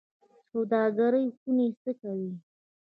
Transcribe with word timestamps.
سوداګرۍ 0.51 1.25
خونې 1.37 1.67
څه 1.81 1.91
کوي؟ 2.01 2.31